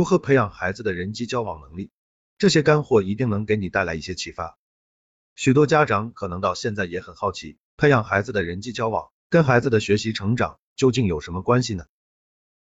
[0.00, 1.90] 如何培养孩子的人际交往能力？
[2.38, 4.56] 这些干货一定能给你带来一些启发。
[5.36, 11.84] 许多家长可能到现在也很好奇，培养孩子的人际交往跟孩子的学习成长究竟有什么关系呢？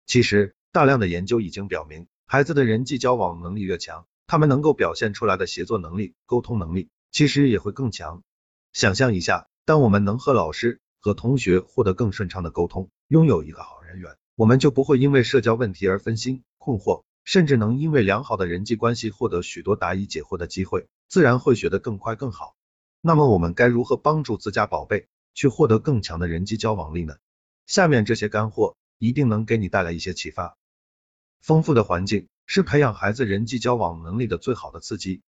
[0.07, 8.23] 其实，大量的研究已经表明，孩子的人际交往能力越强，他们能够表现出来的协作能力、沟通能力其实也会更强。
[8.73, 22.55] 想象一下，当我们能和老师和同学获得更顺畅的沟通，拥有一个好人缘，我们就不会因为社交问题而分心困惑，甚至能因为良好的人际关系获得许多答疑解惑的机会，自然会学得更快更好。
[23.01, 27.17] 那么我们该如何帮助自家宝贝去获得更强的人际交往力呢？
[27.67, 28.77] 下面这些干货。
[28.99, 30.57] 一定能给你带来一些启发。
[31.41, 35.21] 丰富的环境是培养孩子人际交往能力的最好的刺激。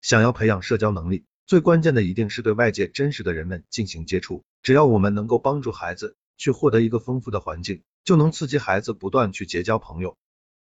[0.00, 4.44] 想要培养社交能力，最关键的一定是对外界真实的人们进行接触。
[4.62, 10.16] 只要我们能够帮助孩子去获得一个丰富的环境，就能刺激孩子不断去结交朋友。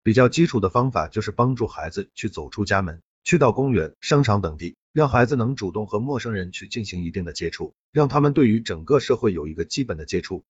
[0.03, 10.43] 比较基础的方法就是帮助孩子去走出家门，去到公园、商场等地，让孩子能主动和陌生人去进行一定的接触，让他们对于整个社会有一个基本的接触。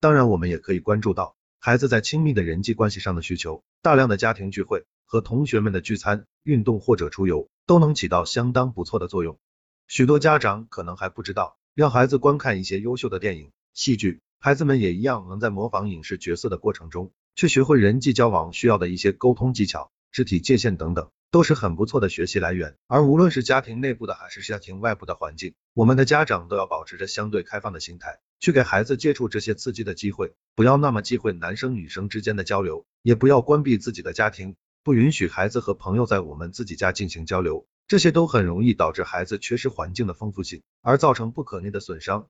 [0.00, 9.38] 当然，我们也可以关注到孩子在亲密的人际关系上的需求，大量的家庭聚会和同学们的聚餐、运动或者出游，都能起到相当不错的作用。
[9.86, 22.76] 许多家长可能还不知道，让孩子观看一些优秀的电影、戏剧，孩子们也一样能在模仿影视角色的过程中，去学会人际交往需要的一些沟通技巧、肢体界限等等，都是很不错的学习来源。
[22.86, 28.20] 而无论是家庭内部的还是家庭外部的环境，我们的家长都要保持着相对开放的心态。
[28.40, 42.28] 去给孩子接触这些刺激的机会，不要那么忌讳男生女生之间的交流，也不要关闭自己的家庭，不允许孩子和朋友在我们自己家进行交流，这些都很容易导致孩子缺失环境的丰富性，而造成不可逆的损伤。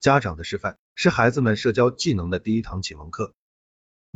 [0.00, 3.34] 家长的示范是孩子们社交技能的第一堂启蒙课。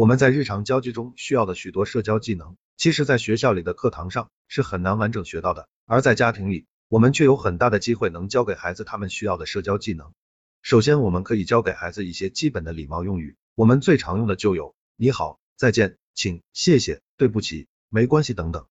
[0.01, 10.15] 我们在日常交际中需要的许多社交技能，其实在学校里的课堂上是很难完整学到的，而在家庭里，我们却有很大的机会能教给孩子他们需要的社交技能。
[10.63, 18.65] 首先，我们可以教给孩子一些基本的礼貌用语，我们最常用的就有你好、再见、请、谢谢、对不起、没关系等等。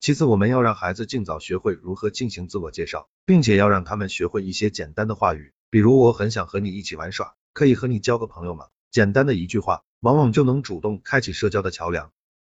[0.00, 8.68] 其次，我们要让孩子尽早学会如何进行自我介绍，并且要让他们学会一些简单的话语，比如我很想和你一起玩耍，可以和你交个朋友吗？
[8.90, 12.12] 简单的一句话，往往就能主动开启社交的桥梁。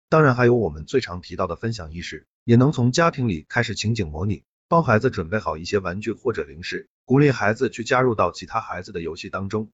[0.08, 4.44] 当然，还有我们最常提到的分享意识，也能从家庭里开始情景模拟。
[4.68, 9.70] 帮孩子准备好一些玩具或者零食，鼓励孩子去加入到其他孩子的游戏当中。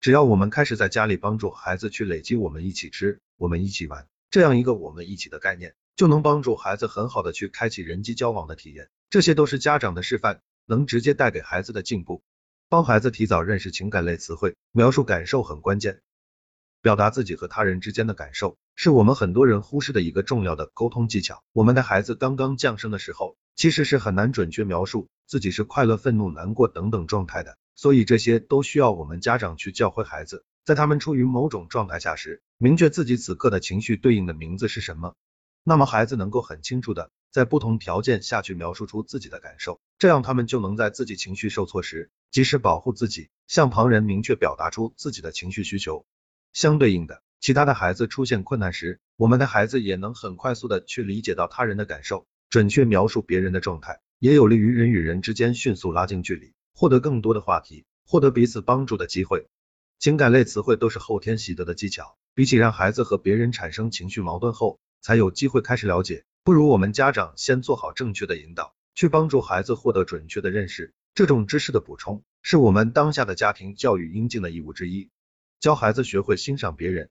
[0.00, 8.88] 只要我们开始在家里帮助孩子去累积我们一起吃，我们一起玩这样一个我们一起的概念，就能帮助孩子很好的去开启人际交往的体验。
[9.10, 12.24] 这些都是家长的示范，能直接带给孩子的进步。
[12.68, 16.00] 帮孩子提早认识情感类词汇，描述感受很关键。
[16.82, 21.44] 表达自己和他人之间的感受，是我们很多人忽视的一个重要的沟通技巧。
[21.52, 35.14] 我们的孩子刚刚降生的时候，其实是很难准确描述自己是快乐、愤怒、难过等等状态的，所以这些都需要我们家长去教会孩子，在他们处于某种状态下时，明确自己此刻的情绪对应的名字是什么。
[35.62, 46.04] 那么孩子能够很清楚的在不同条件下去描述出自己的感受，这样他们就能在自己情绪受挫时及时保护自己，向旁人明确表达出自己的情绪需求。
[46.52, 59.46] 相对应的，其他的孩子出现困难时，我们的孩子也能很快速的去理解到他人的感受，准确描述别人的状态，也有利于人与人之间迅速拉近距离，获得更多的话题，获得彼此帮助的机会。
[59.98, 70.92] 情感类词汇都是后天习得的技巧，比起让孩子和别人产生情绪矛盾后才有机会开始了解，不如我们家长先做好正确的引导，去帮助孩子获得准确的认识。
[71.14, 75.08] 这种知识的补充，是我们当下的家庭教育应尽的义务之一。
[75.62, 77.08] 教孩子学会欣赏别人，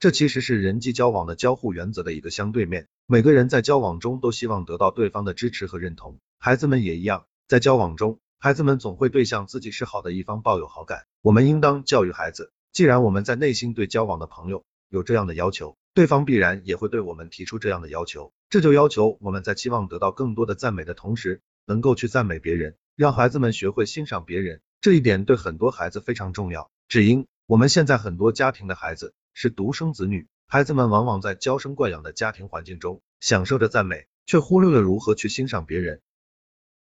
[0.00, 2.88] 这其实是人际交往的交互原则的一个相对面。
[3.06, 11.06] 每个人在交往中都希望得到对方的支持和认同，孩子们也一样，在交往中，孩子们总会对向自己示好的一方抱有好感。
[11.22, 18.32] 我们应当教育孩子，既然我们在内心对交往的朋友有这样的要求，对方必然也会对我们提出这样的要求。
[18.48, 24.60] 这就要求我们在期望得到更多的赞美的同时，能够去赞美别人，让孩子们学会欣赏别人。
[24.80, 27.28] 这一点对很多孩子非常重要，只因。
[27.50, 36.00] 我们现在很多家庭的孩子是独生子女，孩子们往往在娇生惯养的家庭环境中，享受着赞美，却忽略了如何去欣赏别人。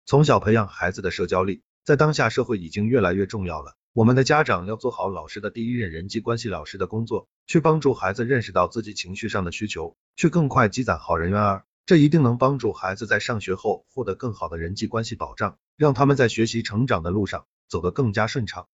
[0.07, 3.77] 从小培养孩子的社交力，在当下社会已经越来越重要了。
[3.93, 11.67] 我们的家长要做好老师的第一任人际关系老师的工作，去帮助孩子认识到自己情绪上的需求，去更快积攒好人缘儿。
[11.85, 18.63] 这一定能帮助孩子在上学后获得更好的人际关系保障，让他们在学习成长的路上走得更加顺畅。